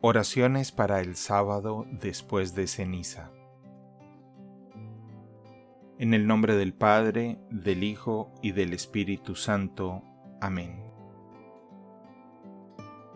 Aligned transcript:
Oraciones 0.00 0.70
para 0.70 1.00
el 1.00 1.16
sábado 1.16 1.84
después 1.90 2.54
de 2.54 2.68
ceniza. 2.68 3.32
En 5.98 6.14
el 6.14 6.28
nombre 6.28 6.54
del 6.54 6.72
Padre, 6.72 7.40
del 7.50 7.82
Hijo 7.82 8.30
y 8.40 8.52
del 8.52 8.74
Espíritu 8.74 9.34
Santo. 9.34 10.04
Amén. 10.40 10.84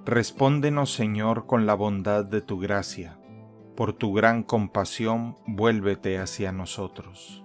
Respóndenos, 0.05 0.93
Señor, 0.93 1.47
con 1.47 1.67
la 1.67 1.75
bondad 1.75 2.25
de 2.25 2.41
tu 2.41 2.59
gracia. 2.59 3.17
Por 3.77 3.93
tu 3.93 4.13
gran 4.13 4.43
compasión, 4.43 5.37
vuélvete 5.47 6.19
hacia 6.19 6.51
nosotros. 6.51 7.45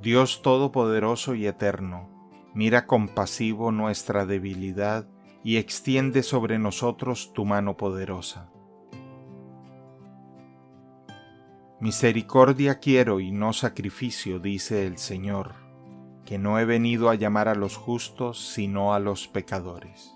Dios 0.00 0.40
Todopoderoso 0.40 1.34
y 1.34 1.46
Eterno, 1.46 2.08
mira 2.54 2.86
compasivo 2.86 3.72
nuestra 3.72 4.24
debilidad 4.24 5.06
y 5.44 5.58
extiende 5.58 6.22
sobre 6.22 6.58
nosotros 6.58 7.32
tu 7.34 7.44
mano 7.44 7.76
poderosa. 7.76 8.50
Misericordia 11.80 12.80
quiero 12.80 13.20
y 13.20 13.30
no 13.30 13.52
sacrificio, 13.52 14.38
dice 14.38 14.86
el 14.86 14.96
Señor, 14.96 15.52
que 16.24 16.38
no 16.38 16.58
he 16.58 16.64
venido 16.64 17.10
a 17.10 17.14
llamar 17.14 17.48
a 17.48 17.54
los 17.54 17.76
justos, 17.76 18.52
sino 18.54 18.94
a 18.94 18.98
los 18.98 19.28
pecadores. 19.28 20.14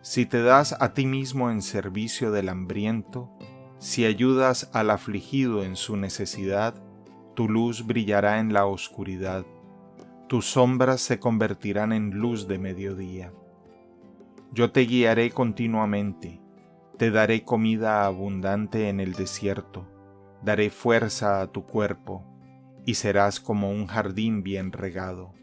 Si 0.00 0.26
te 0.26 0.42
das 0.42 0.74
a 0.80 0.94
ti 0.94 1.06
mismo 1.06 1.48
en 1.52 1.62
servicio 1.62 2.32
del 2.32 2.48
hambriento, 2.48 3.30
si 3.78 4.04
ayudas 4.04 4.68
al 4.72 4.90
afligido 4.90 5.62
en 5.62 5.76
su 5.76 5.96
necesidad, 5.96 6.74
tu 7.34 7.48
luz 7.48 7.86
brillará 7.86 8.40
en 8.40 8.52
la 8.52 8.66
oscuridad 8.66 9.46
tus 10.32 10.46
sombras 10.46 11.02
se 11.02 11.20
convertirán 11.20 11.92
en 11.92 12.12
luz 12.12 12.48
de 12.48 12.58
mediodía. 12.58 13.34
Yo 14.50 14.72
te 14.72 14.80
guiaré 14.86 15.30
continuamente, 15.30 16.40
te 16.96 17.10
daré 17.10 17.44
comida 17.44 18.06
abundante 18.06 18.88
en 18.88 19.00
el 19.00 19.12
desierto, 19.12 19.86
daré 20.42 20.70
fuerza 20.70 21.42
a 21.42 21.48
tu 21.48 21.66
cuerpo, 21.66 22.24
y 22.86 22.94
serás 22.94 23.40
como 23.40 23.72
un 23.72 23.86
jardín 23.86 24.42
bien 24.42 24.72
regado, 24.72 25.34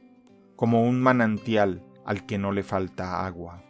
como 0.55 0.83
un 0.83 0.99
manantial 0.99 1.85
al 2.03 2.25
que 2.25 2.39
no 2.39 2.51
le 2.51 2.63
falta 2.63 3.27
agua. 3.27 3.61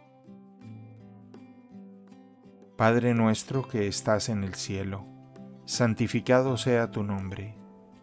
Padre 2.78 3.12
nuestro 3.12 3.68
que 3.68 3.88
estás 3.88 4.30
en 4.30 4.42
el 4.42 4.54
cielo, 4.54 5.04
santificado 5.66 6.56
sea 6.56 6.90
tu 6.90 7.02
nombre, 7.02 7.58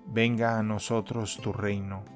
venga 0.05 0.59
a 0.59 0.61
nosotros 0.61 1.39
tu 1.41 1.51
reino 1.51 2.15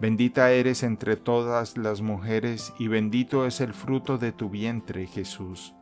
Bendita 0.00 0.50
eres 0.50 0.82
entre 0.82 1.16
todas 1.16 1.76
las 1.76 2.00
mujeres 2.00 2.72
y 2.78 2.88
bendito 2.88 3.46
es 3.46 3.60
el 3.60 3.74
fruto 3.74 4.16
de 4.16 4.32
tu 4.32 4.48
vientre, 4.48 5.06
Jesús. 5.06 5.74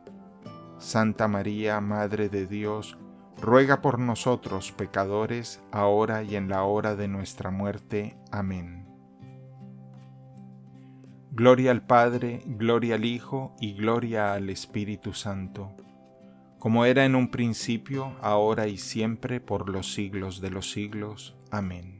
Santa 0.77 1.29
María, 1.29 1.79
Madre 1.79 2.27
de 2.27 2.45
Dios, 2.45 2.97
ruega 3.41 3.81
por 3.81 3.97
nosotros 3.97 4.73
pecadores, 4.73 5.61
ahora 5.71 6.23
y 6.23 6.35
en 6.35 6.49
la 6.49 6.63
hora 6.63 6.97
de 6.97 7.07
nuestra 7.07 7.49
muerte. 7.49 8.17
Amén. 8.29 8.85
Gloria 11.31 11.71
al 11.71 11.85
Padre, 11.85 12.41
gloria 12.45 12.95
al 12.95 13.05
Hijo 13.05 13.55
y 13.61 13.73
gloria 13.73 14.33
al 14.33 14.49
Espíritu 14.49 15.13
Santo, 15.13 15.71
como 16.57 16.83
era 16.83 17.05
en 17.05 17.15
un 17.15 17.31
principio, 17.31 18.17
ahora 18.21 18.67
y 18.67 18.77
siempre, 18.77 19.39
por 19.39 19.69
los 19.69 19.93
siglos 19.93 20.41
de 20.41 20.49
los 20.49 20.71
siglos. 20.71 21.37
Amén. 21.51 21.98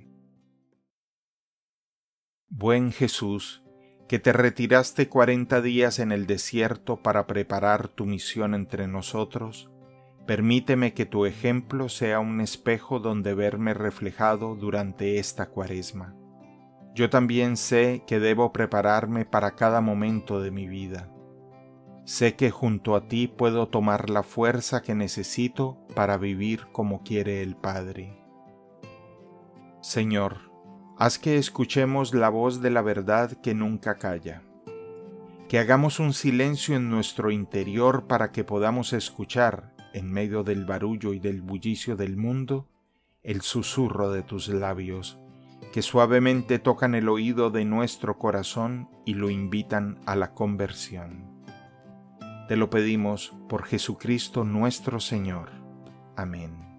Buen 2.51 2.91
Jesús, 2.91 3.63
que 4.07 4.17
te 4.17 4.33
retiraste 4.33 5.07
cuarenta 5.07 5.61
días 5.61 5.99
en 5.99 6.11
el 6.11 6.25
desierto 6.25 6.97
para 6.97 7.27
preparar 7.27 7.89
tu 7.89 8.07
misión 8.07 8.55
entre 8.55 8.87
nosotros, 8.87 9.69
permíteme 10.25 10.95
que 10.95 11.05
tu 11.05 11.27
ejemplo 11.27 11.89
sea 11.89 12.19
un 12.19 12.41
espejo 12.41 12.99
donde 12.99 13.35
verme 13.35 13.75
reflejado 13.75 14.55
durante 14.55 15.19
esta 15.19 15.45
cuaresma. 15.45 16.15
Yo 16.95 17.11
también 17.11 17.55
sé 17.55 18.03
que 18.07 18.19
debo 18.19 18.51
prepararme 18.51 19.25
para 19.25 19.51
cada 19.55 19.79
momento 19.79 20.41
de 20.41 20.49
mi 20.49 20.67
vida. 20.67 21.07
Sé 22.03 22.35
que 22.35 22.49
junto 22.49 22.95
a 22.95 23.07
ti 23.07 23.27
puedo 23.27 23.67
tomar 23.67 24.09
la 24.09 24.23
fuerza 24.23 24.81
que 24.81 24.95
necesito 24.95 25.77
para 25.93 26.17
vivir 26.17 26.65
como 26.71 27.03
quiere 27.03 27.43
el 27.43 27.55
Padre. 27.55 28.19
Señor, 29.81 30.48
Haz 31.01 31.17
que 31.17 31.37
escuchemos 31.37 32.13
la 32.13 32.27
voz 32.27 32.61
de 32.61 32.69
la 32.69 32.81
verdad 32.81 33.31
que 33.41 33.53
nunca 33.53 33.97
calla. 33.97 34.41
Que 35.47 35.57
hagamos 35.57 36.01
un 36.01 36.11
silencio 36.11 36.75
en 36.75 36.89
nuestro 36.89 37.31
interior 37.31 38.05
para 38.05 38.33
que 38.33 38.43
podamos 38.43 38.91
escuchar, 38.91 39.73
en 39.93 40.11
medio 40.11 40.43
del 40.43 40.65
barullo 40.65 41.13
y 41.13 41.19
del 41.19 41.41
bullicio 41.41 41.95
del 41.95 42.17
mundo, 42.17 42.67
el 43.23 43.39
susurro 43.39 44.11
de 44.11 44.23
tus 44.23 44.49
labios, 44.49 45.17
que 45.71 45.81
suavemente 45.81 46.59
tocan 46.59 46.93
el 46.95 47.07
oído 47.07 47.49
de 47.49 47.63
nuestro 47.63 48.17
corazón 48.17 48.89
y 49.05 49.13
lo 49.13 49.29
invitan 49.29 50.01
a 50.05 50.17
la 50.17 50.33
conversión. 50.33 51.45
Te 52.49 52.57
lo 52.57 52.69
pedimos 52.69 53.33
por 53.47 53.63
Jesucristo 53.63 54.43
nuestro 54.43 54.99
Señor. 54.99 55.51
Amén. 56.17 56.78